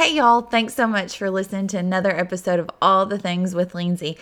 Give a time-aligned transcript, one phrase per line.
[0.00, 0.40] Hey, y'all.
[0.40, 4.16] Thanks so much for listening to another episode of All the Things with Lindsay.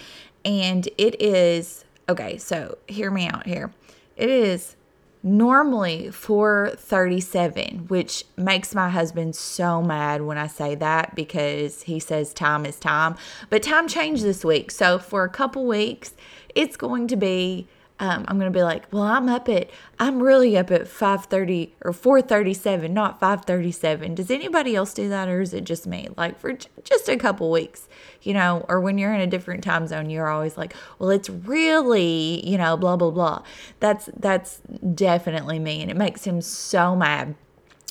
[0.44, 3.72] And it is, okay, so hear me out here.
[4.16, 4.74] It is
[5.22, 12.32] normally 437 which makes my husband so mad when i say that because he says
[12.32, 13.16] time is time
[13.50, 16.14] but time changed this week so for a couple weeks
[16.54, 17.66] it's going to be
[18.00, 21.92] um, I'm gonna be like, well, I'm up at, I'm really up at 5:30 or
[21.92, 24.14] 4:37, not 5:37.
[24.14, 26.08] Does anybody else do that, or is it just me?
[26.16, 27.88] Like for j- just a couple weeks,
[28.22, 31.28] you know, or when you're in a different time zone, you're always like, well, it's
[31.28, 33.42] really, you know, blah blah blah.
[33.80, 34.60] That's that's
[34.94, 37.34] definitely me, and it makes him so mad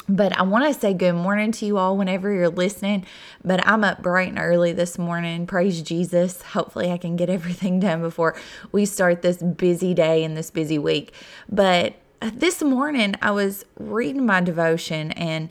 [0.10, 3.06] but I want to say good morning to you all whenever you're listening.
[3.44, 5.46] But I'm up bright and early this morning.
[5.48, 6.42] Praise Jesus.
[6.42, 8.36] Hopefully, I can get everything done before
[8.72, 11.14] we start this busy day and this busy week.
[11.50, 15.50] But uh, this morning, I was reading my devotion and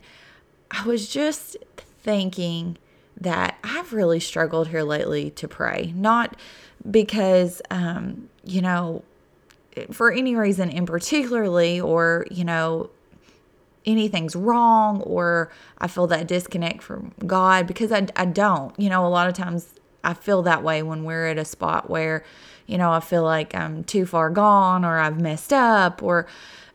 [0.71, 2.77] I was just thinking
[3.19, 5.93] that I've really struggled here lately to pray.
[5.95, 6.35] Not
[6.89, 9.03] because, um, you know,
[9.91, 12.89] for any reason in particularly, or, you know,
[13.87, 15.49] anything's wrong or
[15.79, 18.77] I feel that disconnect from God because I, I don't.
[18.79, 21.89] You know, a lot of times I feel that way when we're at a spot
[21.89, 22.23] where,
[22.67, 26.27] you know, I feel like I'm too far gone or I've messed up or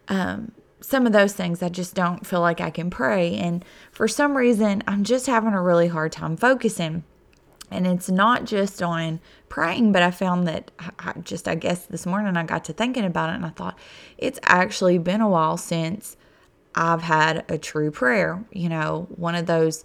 [0.08, 3.36] um, some of those things I just don't feel like I can pray.
[3.36, 7.04] And for some reason, I'm just having a really hard time focusing.
[7.70, 12.04] And it's not just on praying, but I found that I just, I guess this
[12.04, 13.78] morning I got to thinking about it and I thought
[14.18, 16.16] it's actually been a while since
[16.74, 19.84] I've had a true prayer, you know, one of those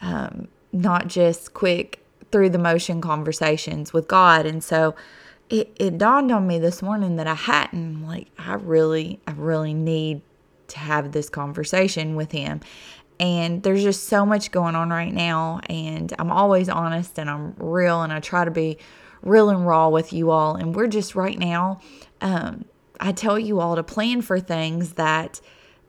[0.00, 4.46] um, not just quick through the motion conversations with God.
[4.46, 4.94] And so
[5.48, 9.74] it, it dawned on me this morning that I hadn't, like, I really, I really
[9.74, 10.22] need
[10.68, 12.60] to have this conversation with Him.
[13.18, 15.60] And there's just so much going on right now.
[15.68, 18.78] And I'm always honest and I'm real and I try to be
[19.22, 20.54] real and raw with you all.
[20.54, 21.80] And we're just right now,
[22.20, 22.64] um,
[22.98, 25.40] I tell you all to plan for things that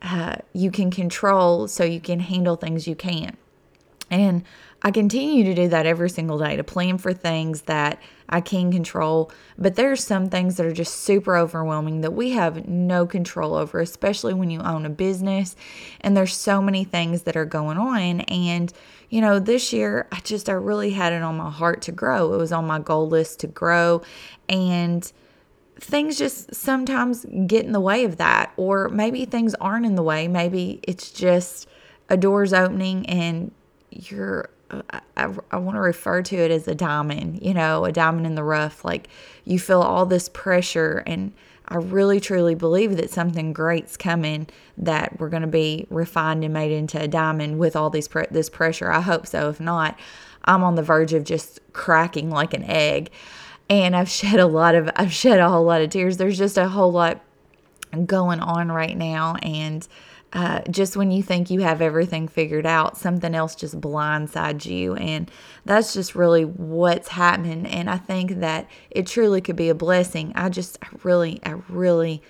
[0.01, 3.37] uh, you can control so you can handle things you can't.
[4.09, 4.43] And
[4.83, 8.71] I continue to do that every single day to plan for things that I can
[8.71, 9.31] control.
[9.57, 13.53] But there are some things that are just super overwhelming that we have no control
[13.53, 15.55] over, especially when you own a business.
[16.01, 18.21] And there's so many things that are going on.
[18.21, 18.73] And,
[19.09, 22.33] you know, this year I just, I really had it on my heart to grow.
[22.33, 24.01] It was on my goal list to grow.
[24.49, 25.09] And,
[25.81, 28.53] things just sometimes get in the way of that.
[28.55, 30.27] Or maybe things aren't in the way.
[30.27, 31.67] Maybe it's just
[32.09, 33.51] a door's opening and
[33.89, 35.01] you're, I,
[35.51, 38.43] I want to refer to it as a diamond, you know, a diamond in the
[38.43, 38.85] rough.
[38.85, 39.09] Like
[39.43, 41.03] you feel all this pressure.
[41.05, 41.33] And
[41.67, 46.53] I really truly believe that something great's coming that we're going to be refined and
[46.53, 48.91] made into a diamond with all these pre- this pressure.
[48.91, 49.49] I hope so.
[49.49, 49.97] If not,
[50.45, 53.11] I'm on the verge of just cracking like an egg
[53.71, 56.17] and I've shed a lot of I've shed a whole lot of tears.
[56.17, 57.21] There's just a whole lot
[58.05, 59.87] going on right now and
[60.33, 64.95] uh, just when you think you have everything figured out, something else just blindsides you.
[64.95, 65.29] And
[65.65, 67.65] that's just really what's happening.
[67.65, 70.31] And I think that it truly could be a blessing.
[70.33, 72.21] I just I really, I really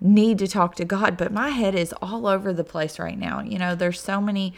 [0.00, 3.40] need to talk to God, but my head is all over the place right now.
[3.40, 4.54] You know, there's so many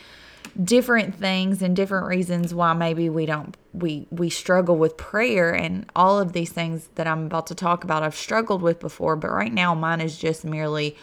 [0.63, 5.87] different things and different reasons why maybe we don't we we struggle with prayer and
[5.97, 9.31] all of these things that I'm about to talk about I've struggled with before but
[9.31, 10.97] right now mine is just merely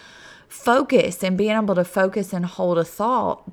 [0.48, 3.50] focus and being able to focus and hold a thought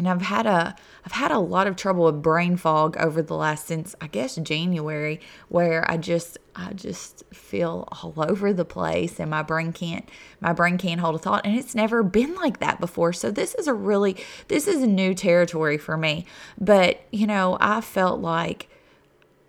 [0.00, 0.74] and I've had a
[1.04, 4.36] I've had a lot of trouble with brain fog over the last since I guess
[4.36, 10.08] January where I just I just feel all over the place and my brain can't
[10.40, 11.44] my brain can't hold a thought.
[11.44, 13.12] And it's never been like that before.
[13.12, 14.16] So this is a really
[14.48, 16.24] this is a new territory for me.
[16.58, 18.70] But you know I felt like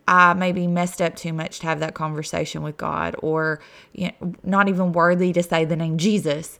[0.06, 3.61] I maybe messed up too much to have that conversation with God or
[3.94, 6.59] you know, not even worthy to say the name Jesus.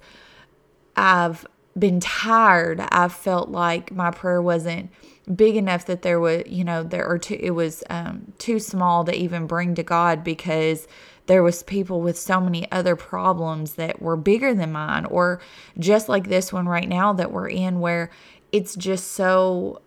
[0.96, 1.46] I've
[1.78, 2.82] been tired.
[2.92, 4.92] I felt like my prayer wasn't
[5.34, 9.06] big enough that there was, you know, there or too it was um, too small
[9.06, 10.88] to even bring to God because
[11.28, 15.40] there was people with so many other problems that were bigger than mine or
[15.80, 18.10] just like this one right now that we're in where
[18.52, 19.82] it's just so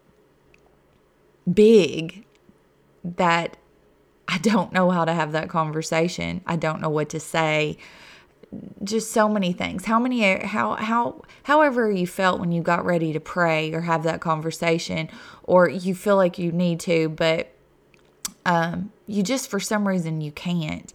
[1.53, 2.25] big
[3.05, 3.56] that
[4.26, 6.41] I don't know how to have that conversation.
[6.47, 7.76] I don't know what to say
[8.83, 9.85] just so many things.
[9.85, 14.03] How many how how however you felt when you got ready to pray or have
[14.05, 15.09] that conversation
[15.43, 17.53] or you feel like you need to but
[18.47, 20.93] um you just for some reason you can't.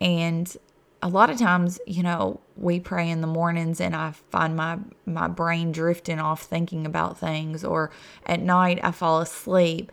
[0.00, 0.54] And
[1.02, 4.78] a lot of times, you know, we pray in the mornings and I find my
[5.04, 7.90] my brain drifting off thinking about things or
[8.24, 9.92] at night I fall asleep.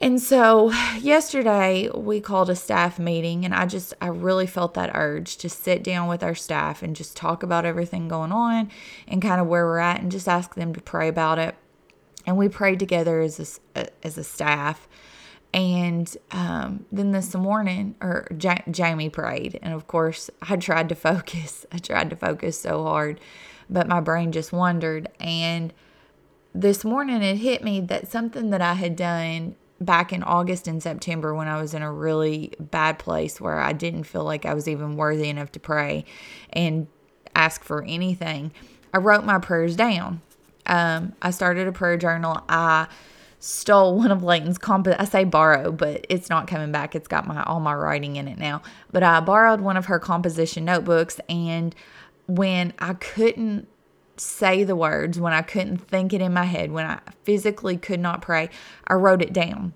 [0.00, 4.90] And so yesterday we called a staff meeting and I just I really felt that
[4.94, 8.70] urge to sit down with our staff and just talk about everything going on
[9.08, 11.54] and kind of where we're at and just ask them to pray about it.
[12.26, 14.88] And we prayed together as a, as a staff.
[15.54, 20.94] And um, then this morning, or ja- Jamie prayed, and of course I tried to
[20.94, 21.64] focus.
[21.72, 23.20] I tried to focus so hard,
[23.70, 25.08] but my brain just wandered.
[25.18, 25.72] And
[26.52, 30.82] this morning it hit me that something that I had done back in August and
[30.82, 34.54] September when I was in a really bad place where I didn't feel like I
[34.54, 36.04] was even worthy enough to pray
[36.52, 36.86] and
[37.34, 38.52] ask for anything,
[38.94, 40.22] I wrote my prayers down.
[40.64, 42.42] Um, I started a prayer journal.
[42.48, 42.88] I
[43.38, 44.88] stole one of Layton's comp.
[44.88, 46.94] I say borrow, but it's not coming back.
[46.94, 48.62] It's got my all my writing in it now.
[48.90, 51.74] But I borrowed one of her composition notebooks, and
[52.26, 53.68] when I couldn't
[54.16, 58.00] say the words, when I couldn't think it in my head, when I physically could
[58.00, 58.50] not pray,
[58.86, 59.74] I wrote it down.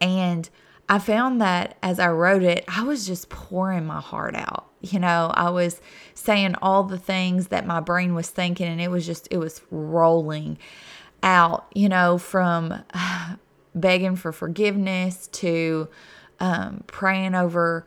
[0.00, 0.48] And
[0.88, 4.66] I found that as I wrote it, I was just pouring my heart out.
[4.80, 5.80] You know, I was
[6.14, 9.60] saying all the things that my brain was thinking, and it was just, it was
[9.70, 10.58] rolling
[11.22, 12.82] out, you know, from
[13.74, 15.88] begging for forgiveness to
[16.40, 17.86] um, praying over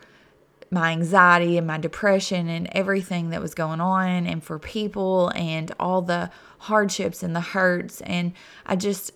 [0.74, 5.72] my anxiety and my depression and everything that was going on and for people and
[5.80, 8.34] all the hardships and the hurts and
[8.66, 9.12] I just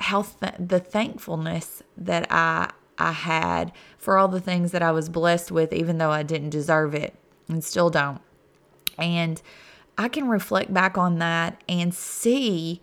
[0.00, 5.08] how th- the thankfulness that I I had for all the things that I was
[5.08, 7.14] blessed with even though I didn't deserve it
[7.48, 8.20] and still don't.
[8.98, 9.40] And
[9.96, 12.80] I can reflect back on that and see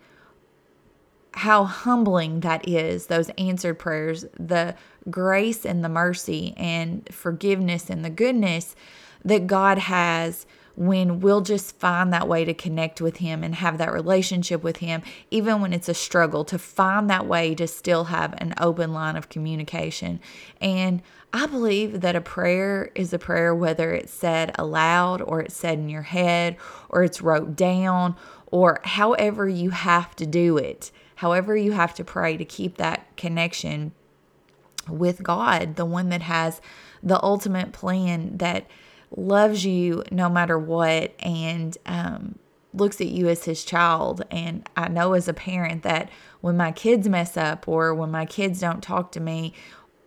[1.32, 4.74] how humbling that is, those answered prayers, the
[5.10, 8.76] grace and the mercy and forgiveness and the goodness
[9.24, 13.78] that God has when we'll just find that way to connect with Him and have
[13.78, 18.04] that relationship with Him, even when it's a struggle, to find that way to still
[18.04, 20.20] have an open line of communication.
[20.60, 21.02] And
[21.32, 25.78] I believe that a prayer is a prayer, whether it's said aloud or it's said
[25.78, 26.56] in your head
[26.88, 30.90] or it's wrote down or however you have to do it
[31.22, 33.92] however you have to pray to keep that connection
[34.88, 36.60] with God, the one that has
[37.00, 38.66] the ultimate plan that
[39.16, 42.40] loves you no matter what and um,
[42.74, 44.24] looks at you as his child.
[44.32, 46.10] And I know as a parent that
[46.40, 49.54] when my kids mess up or when my kids don't talk to me,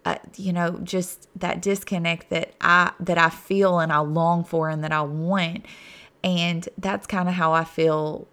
[0.04, 4.68] uh, you know, just that disconnect that I that I feel and I long for
[4.68, 5.66] and that I want.
[6.26, 8.28] And that's kind of how I feel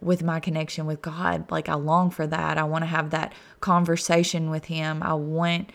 [0.00, 1.50] with my connection with God.
[1.50, 2.58] Like I long for that.
[2.58, 5.02] I want to have that conversation with him.
[5.02, 5.70] I want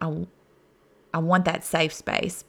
[0.00, 0.26] I
[1.14, 2.44] I want that safe space.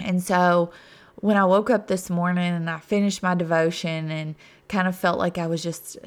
[0.00, 0.72] And so
[1.16, 4.34] when I woke up this morning and I finished my devotion and
[4.68, 5.98] kind of felt like I was just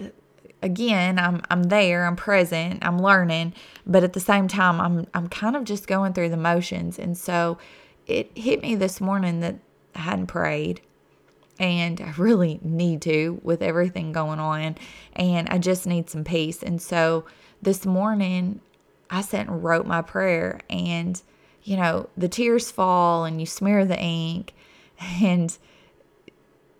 [0.61, 3.53] again, I'm I'm there, I'm present, I'm learning,
[3.85, 6.97] but at the same time I'm I'm kind of just going through the motions.
[6.97, 7.57] And so
[8.07, 9.59] it hit me this morning that
[9.95, 10.81] I hadn't prayed
[11.59, 14.75] and I really need to with everything going on
[15.13, 16.61] and I just need some peace.
[16.61, 17.25] And so
[17.61, 18.61] this morning
[19.09, 21.21] I sat and wrote my prayer and
[21.63, 24.53] you know, the tears fall and you smear the ink
[25.21, 25.57] and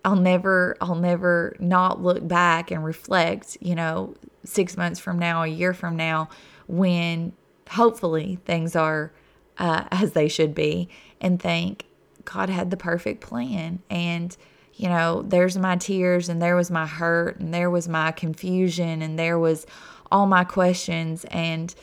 [0.04, 4.14] I'll never I'll never not look back and reflect, you know,
[4.44, 6.30] 6 months from now, a year from now
[6.66, 7.32] when
[7.70, 9.12] hopefully things are
[9.58, 10.88] uh, as they should be
[11.20, 11.84] and think
[12.24, 14.36] God had the perfect plan and
[14.78, 19.02] you know, there's my tears and there was my hurt and there was my confusion
[19.02, 19.66] and there was
[20.10, 21.74] all my questions and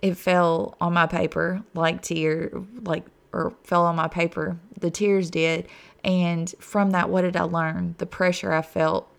[0.00, 4.56] it fell on my paper like tear like or fell on my paper.
[4.78, 5.66] The tears did.
[6.04, 7.96] And from that, what did I learn?
[7.98, 9.10] The pressure I felt.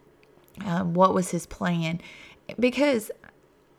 [0.64, 2.00] Um, what was his plan?
[2.58, 3.12] Because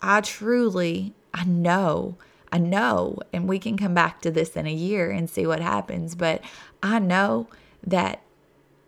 [0.02, 2.18] I truly, I know,
[2.52, 5.60] I know, and we can come back to this in a year and see what
[5.60, 6.42] happens, but
[6.82, 7.48] I know
[7.86, 8.20] that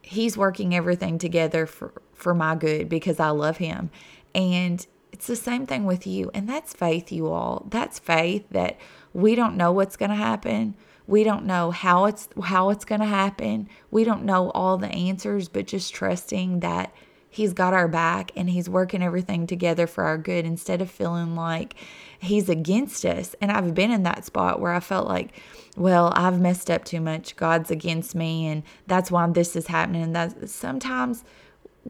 [0.08, 3.90] he's working everything together for, for my good because I love him.
[4.34, 6.30] And it's the same thing with you.
[6.32, 7.66] And that's faith, you all.
[7.68, 8.78] That's faith that
[9.12, 10.74] we don't know what's going to happen.
[11.06, 13.68] We don't know how it's how it's going to happen.
[13.90, 16.92] We don't know all the answers, but just trusting that
[17.30, 21.34] he's got our back and he's working everything together for our good instead of feeling
[21.34, 21.74] like
[22.18, 23.34] he's against us.
[23.40, 25.34] And I've been in that spot where I felt like
[25.78, 27.36] well, I've messed up too much.
[27.36, 30.02] God's against me, and that's why this is happening.
[30.02, 31.22] And that sometimes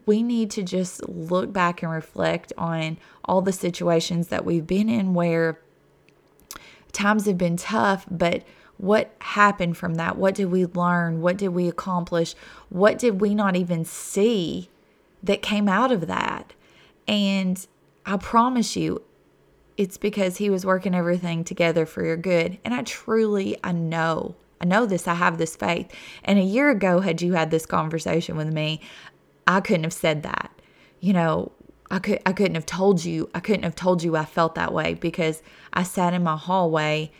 [0.04, 4.90] we need to just look back and reflect on all the situations that we've been
[4.90, 5.58] in where
[6.92, 8.44] times have been tough, but
[8.76, 10.16] what happened from that?
[10.16, 11.20] What did we learn?
[11.20, 12.34] What did we accomplish?
[12.68, 14.68] What did we not even see
[15.22, 16.52] that came out of that?
[17.06, 17.66] And
[18.04, 19.02] I promise you,
[19.76, 22.58] it's because he was working everything together for your good.
[22.64, 25.90] And I truly, I know, I know this, I have this faith.
[26.24, 28.80] And a year ago, had you had this conversation with me,
[29.46, 30.50] I couldn't have said that.
[31.00, 31.52] You know,
[31.90, 34.72] I could I couldn't have told you I couldn't have told you I felt that
[34.72, 37.10] way because I sat in my hallway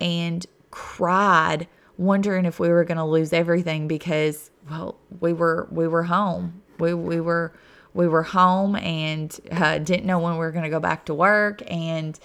[0.00, 1.66] and cried
[1.96, 6.61] wondering if we were going to lose everything because well we were we were home
[6.78, 7.52] we we were
[7.94, 11.14] we were home and uh, didn't know when we were going to go back to
[11.14, 12.18] work and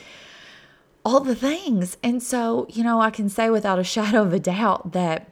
[1.04, 4.40] all the things and so you know I can say without a shadow of a
[4.40, 5.30] doubt that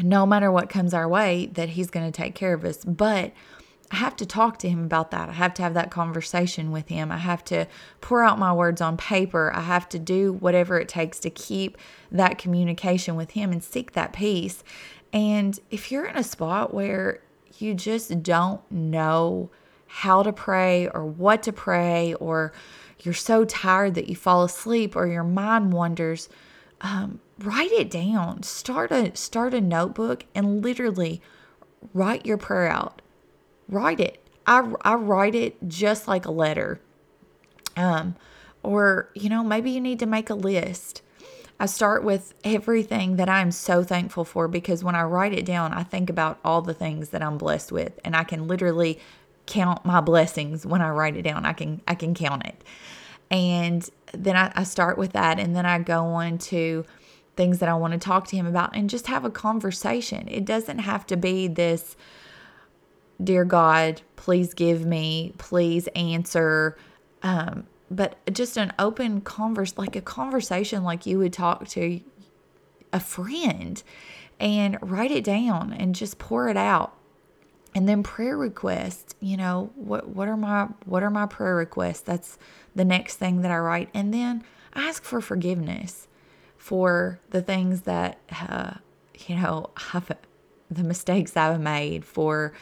[0.00, 3.32] no matter what comes our way that he's going to take care of us but
[3.90, 5.30] I have to talk to him about that.
[5.30, 7.10] I have to have that conversation with him.
[7.10, 7.66] I have to
[8.00, 9.50] pour out my words on paper.
[9.54, 11.78] I have to do whatever it takes to keep
[12.12, 14.62] that communication with him and seek that peace.
[15.12, 17.20] And if you're in a spot where
[17.58, 19.50] you just don't know
[19.86, 22.52] how to pray or what to pray, or
[23.00, 26.28] you're so tired that you fall asleep, or your mind wanders,
[26.80, 28.42] um, write it down.
[28.42, 31.22] Start a start a notebook and literally
[31.94, 33.02] write your prayer out
[33.68, 34.26] write it.
[34.46, 36.80] I, I write it just like a letter.
[37.76, 38.16] Um,
[38.62, 41.02] or, you know, maybe you need to make a list.
[41.60, 45.72] I start with everything that I'm so thankful for because when I write it down,
[45.72, 49.00] I think about all the things that I'm blessed with and I can literally
[49.46, 51.44] count my blessings when I write it down.
[51.44, 52.62] I can I can count it.
[53.30, 56.84] And then I, I start with that and then I go on to
[57.36, 60.28] things that I want to talk to him about and just have a conversation.
[60.28, 61.96] It doesn't have to be this
[63.22, 66.76] Dear God, please give me, please answer.
[67.24, 72.00] Um, but just an open converse, like a conversation, like you would talk to
[72.92, 73.82] a friend
[74.40, 76.94] and write it down and just pour it out.
[77.74, 82.00] And then prayer requests, you know, what what are my what are my prayer requests?
[82.00, 82.38] That's
[82.74, 83.90] the next thing that I write.
[83.92, 84.42] And then
[84.74, 86.08] ask for forgiveness
[86.56, 88.18] for the things that
[88.48, 88.74] uh,
[89.26, 90.10] you know, I've,
[90.70, 92.52] the mistakes I've made for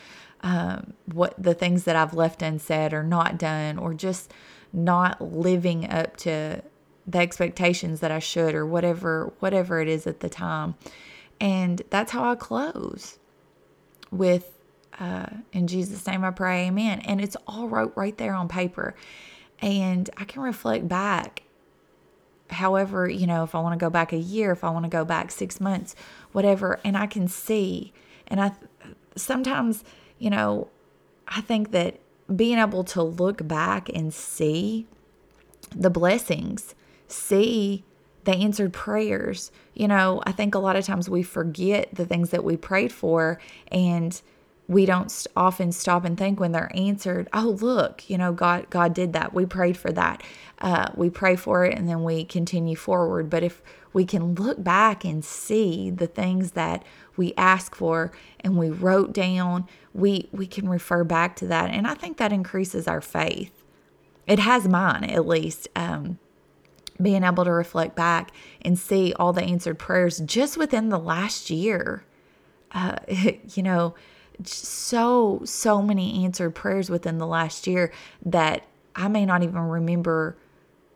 [0.42, 4.33] um, what the things that I've left unsaid or not done, or just
[4.73, 6.62] not living up to
[7.06, 10.75] the expectations that I should, or whatever whatever it is at the time.
[11.40, 13.18] And that's how I close
[14.11, 14.52] with
[14.99, 17.00] uh, in Jesus' name I pray, amen.
[17.00, 18.94] And it's all wrote right there on paper.
[19.61, 21.42] And I can reflect back
[22.49, 24.88] however, you know, if I want to go back a year, if I want to
[24.88, 25.94] go back six months,
[26.32, 27.92] whatever, and I can see.
[28.28, 28.52] And I
[29.16, 29.85] sometimes
[30.18, 30.68] you know,
[31.28, 32.00] I think that
[32.35, 34.87] being able to look back and see
[35.75, 36.75] the blessings,
[37.09, 37.85] see
[38.25, 39.52] the answered prayers.
[39.75, 42.92] You know, I think a lot of times we forget the things that we prayed
[42.92, 43.40] for
[43.71, 44.21] and
[44.68, 48.92] we don't often stop and think when they're answered oh look you know god god
[48.95, 50.23] did that we prayed for that
[50.60, 53.28] uh, we pray for it and then we continue forward.
[53.28, 56.84] But if we can look back and see the things that
[57.16, 61.70] we ask for and we wrote down we we can refer back to that.
[61.70, 63.52] And i think that increases our faith.
[64.26, 66.18] It has mine at least um,
[67.00, 68.32] being able to reflect back
[68.62, 72.04] and see all the answered prayers just within the last year.
[72.72, 72.96] Uh,
[73.54, 73.94] you know
[74.44, 77.92] so, so many answered prayers within the last year
[78.25, 80.36] that I may not even remember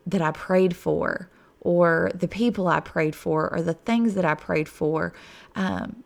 [0.05, 1.29] that I prayed for,
[1.59, 5.13] or the people I prayed for, or the things that I prayed for.
[5.55, 6.03] Um,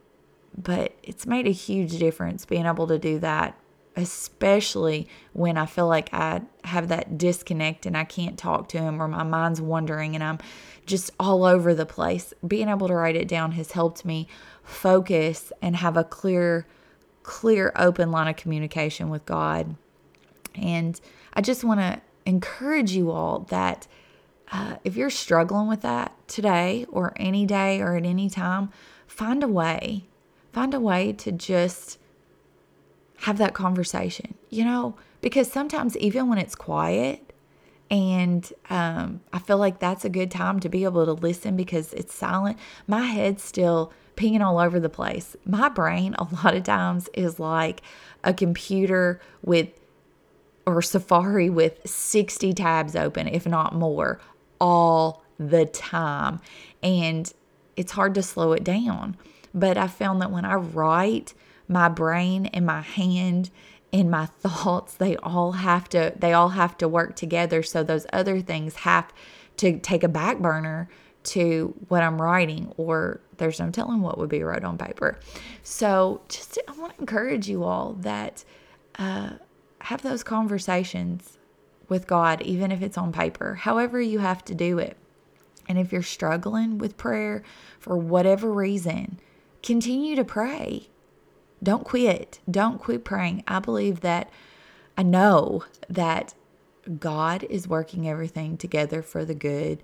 [0.57, 3.59] but it's made a huge difference being able to do that,
[3.95, 9.01] especially when I feel like I have that disconnect and I can't talk to him,
[9.01, 10.39] or my mind's wandering and I'm
[10.85, 12.33] just all over the place.
[12.45, 14.27] Being able to write it down has helped me
[14.63, 16.67] focus and have a clear
[17.25, 19.75] clear, open line of communication with God.
[20.53, 20.99] And
[21.33, 23.87] I just want to encourage you all that
[24.51, 28.69] uh, if you're struggling with that today or any day or at any time,
[29.07, 30.05] find a way.
[30.53, 31.99] Find a way to just
[33.19, 37.33] have that conversation, you know, because sometimes even when it's quiet,
[37.91, 41.93] and um, I feel like that's a good time to be able to listen because
[41.93, 42.57] it's silent.
[42.87, 45.35] My head's still pinging all over the place.
[45.45, 47.81] My brain, a lot of times, is like
[48.23, 49.69] a computer with
[50.65, 54.19] or Safari with 60 tabs open, if not more,
[54.59, 56.39] all the time.
[56.81, 57.31] And
[57.75, 59.17] it's hard to slow it down.
[59.53, 61.33] But I found that when I write,
[61.67, 63.49] my brain and my hand
[63.91, 67.63] and my thoughts, they all have to they all have to work together.
[67.63, 69.11] So those other things have
[69.57, 70.89] to take a back burner
[71.23, 75.17] to what I'm writing, or there's no telling what would be wrote on paper.
[75.63, 78.43] So, just I want to encourage you all that
[78.99, 79.31] uh,
[79.85, 81.37] have those conversations
[81.87, 84.97] with God, even if it's on paper, however you have to do it.
[85.67, 87.43] And if you're struggling with prayer
[87.79, 89.19] for whatever reason,
[89.61, 90.89] continue to pray.
[91.61, 92.39] Don't quit.
[92.49, 93.43] Don't quit praying.
[93.47, 94.31] I believe that
[94.97, 96.33] I know that
[96.99, 99.83] God is working everything together for the good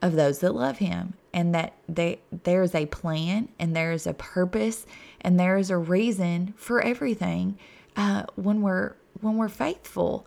[0.00, 4.06] of those that love him and that they there is a plan and there is
[4.06, 4.84] a purpose
[5.20, 7.56] and there is a reason for everything
[7.96, 10.26] uh, when we're when we're faithful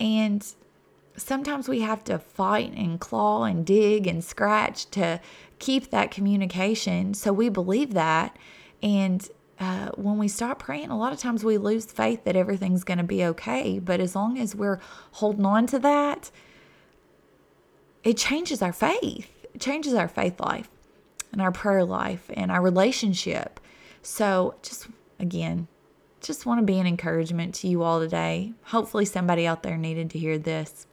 [0.00, 0.54] and
[1.16, 5.20] sometimes we have to fight and claw and dig and scratch to
[5.58, 8.36] keep that communication so we believe that
[8.82, 9.28] and
[9.60, 12.98] uh, when we stop praying, a lot of times we lose faith that everything's going
[12.98, 13.78] to be okay.
[13.78, 14.78] But as long as we're
[15.12, 16.30] holding on to that,
[18.04, 19.28] it changes our faith.
[19.52, 20.70] It changes our faith life
[21.32, 23.58] and our prayer life and our relationship.
[24.00, 24.86] So, just
[25.18, 25.66] again,
[26.28, 28.52] just want to be an encouragement to you all today.
[28.64, 30.86] Hopefully, somebody out there needed to hear this.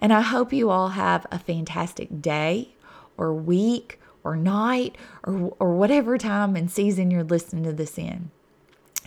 [0.00, 2.74] And I hope you all have a fantastic day
[3.16, 8.32] or week or night or, or whatever time and season you're listening to this in.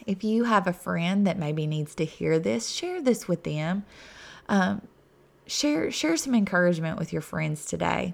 [0.07, 3.83] If you have a friend that maybe needs to hear this, share this with them.
[4.47, 4.83] Um,
[5.45, 8.13] share share some encouragement with your friends today.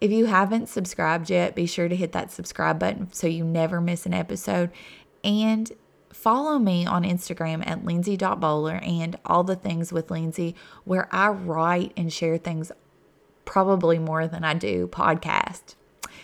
[0.00, 3.80] If you haven't subscribed yet, be sure to hit that subscribe button so you never
[3.80, 4.70] miss an episode.
[5.22, 5.70] And
[6.12, 11.92] follow me on Instagram at lindsay.bowler and all the things with Lindsay, where I write
[11.96, 12.72] and share things
[13.44, 15.74] probably more than I do podcast.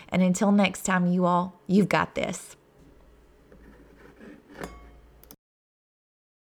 [0.09, 2.57] And until next time, you all, you've got this.